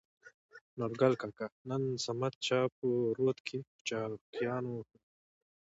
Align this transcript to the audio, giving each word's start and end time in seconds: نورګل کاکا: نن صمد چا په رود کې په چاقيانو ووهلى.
نورګل 0.77 1.13
کاکا: 1.21 1.47
نن 1.69 1.83
صمد 2.05 2.33
چا 2.45 2.59
په 2.77 2.87
رود 3.17 3.37
کې 3.47 3.57
په 3.67 3.75
چاقيانو 3.87 4.69
ووهلى. 4.75 4.99